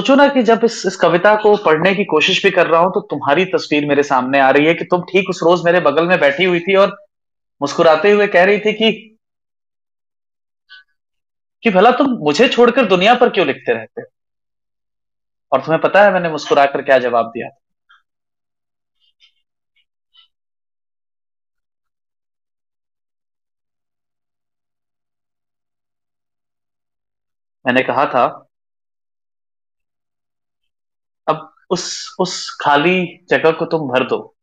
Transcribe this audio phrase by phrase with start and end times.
[0.00, 2.90] सोचो ना कि जब इस इस कविता को पढ़ने की कोशिश भी कर रहा हूँ
[2.92, 6.06] तो तुम्हारी तस्वीर मेरे सामने आ रही है कि तुम ठीक उस रोज मेरे बगल
[6.06, 6.96] में बैठी हुई थी और
[7.60, 8.90] मुस्कुराते हुए कह रही थी कि
[11.62, 14.02] कि भला तुम मुझे छोड़कर दुनिया पर क्यों लिखते रहते
[15.52, 17.48] और तुम्हें पता है मैंने मुस्कुराकर क्या जवाब दिया
[27.64, 28.24] मैंने कहा था
[31.26, 34.36] अब उस उस खाली जगह को तुम भर दो।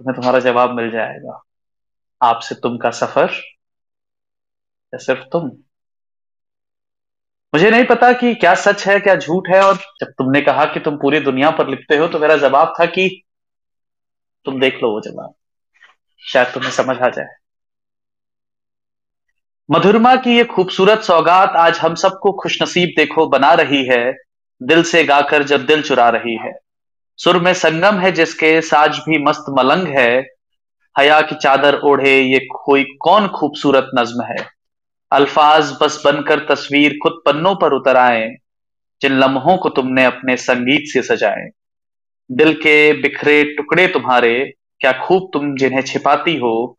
[0.00, 1.42] तुम्हें तुम्हारा जवाब मिल जाएगा।
[2.20, 3.30] आपसे तुम का सफ़र
[4.92, 5.50] या सिर्फ़ तुम।
[7.52, 10.80] मुझे नहीं पता कि क्या सच है, क्या झूठ है, और जब तुमने कहा कि
[10.80, 13.08] तुम पूरी दुनिया पर लिखते हो तो मेरा जवाब था कि
[14.46, 15.34] तुम देख लो वो जवाब।
[16.22, 17.36] शायद तुम्हें समझ आ जाए।
[19.68, 24.25] मधुरमा की ये खूबसूरत सौगात आज हम सबको खुशनसीब देखो बना रही है।
[24.62, 26.58] दिल से गाकर जब दिल चुरा रही है।
[27.16, 30.26] सुर में संगम है जिसके साज भी मस्त मलंग है।
[30.98, 34.36] हया की चादर ओढ़े ये कोई कौन खूबसूरत नज्म है।
[35.12, 38.36] अल्फाज बस बनकर तस्वीर खुद पन्नों पर उतर आए।
[39.02, 41.50] जिन लम्हों को तुमने अपने संगीत से सजाए।
[42.32, 46.78] दिल के बिखरे टुकड़े तुम्हारे, क्या खूब तुम जिन्हें छिपाती हो।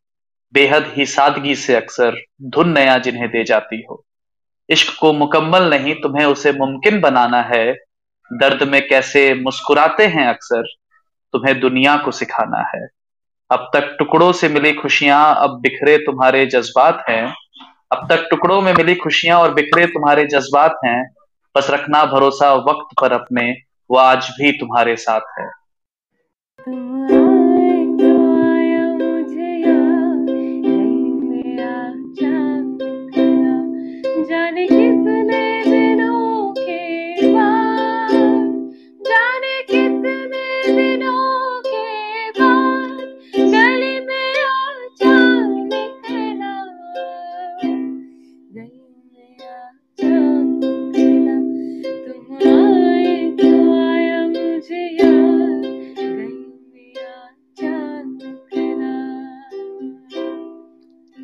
[0.54, 4.06] बेहद ही सादगी से अक्सर धुन नया जिन्हें दे जाती हो।
[4.70, 7.74] इश्क को मुकम्मल नहीं, तुम्हें उसे मुमकिन बनाना है।
[8.34, 10.64] दर्द में कैसे मुस्कुराते हैं अक्सर,
[11.34, 12.88] तुम्हें दुनिया को सिखाना है।
[13.52, 17.36] अब तक टुकड़ों से मिली खुशियाँ, अब बिखरे तुम्हारे जज्बात हैं।
[17.92, 21.14] अब तक टुकड़ों में मिली खुशियाँ और बिखरे तुम्हारे जज्बात हैं।
[21.58, 23.52] बस रखना भरोसा वक्त पर अपने,
[23.92, 27.27] वो आज भी तुम्हारे साथ है।
[40.80, 41.07] it